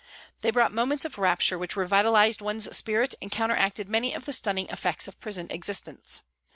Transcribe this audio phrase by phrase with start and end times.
[0.41, 4.67] They brought moments of rapture which revitalised one's spirit and counteracted many of the stunning
[4.69, 6.23] effects of prison existence.